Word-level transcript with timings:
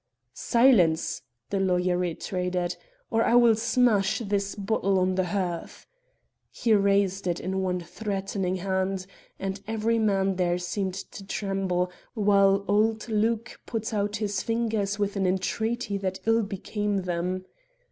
"Silence!" 0.33 1.21
the 1.51 1.59
lawyer 1.59 1.95
reiterated, 1.95 2.75
"or 3.11 3.21
I 3.23 3.35
will 3.35 3.53
smash 3.55 4.17
this 4.17 4.55
bottle 4.55 4.97
on 4.97 5.13
the 5.13 5.25
hearth." 5.25 5.85
He 6.49 6.73
raised 6.73 7.27
it 7.27 7.39
in 7.39 7.61
one 7.61 7.81
threatening 7.81 8.55
hand 8.55 9.05
and 9.37 9.61
every 9.67 9.99
man 9.99 10.37
there 10.37 10.57
seemed 10.57 10.95
to 10.95 11.23
tremble, 11.23 11.91
while 12.15 12.65
old 12.67 13.09
Luke 13.09 13.59
put 13.67 13.93
out 13.93 14.15
his 14.15 14.39
long 14.41 14.47
fingers 14.71 14.97
with 14.97 15.15
an 15.17 15.27
entreaty 15.27 15.99
that 15.99 16.19
ill 16.25 16.41
became 16.41 17.03
them. 17.03 17.45